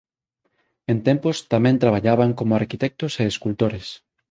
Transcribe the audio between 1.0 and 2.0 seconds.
tempos tamén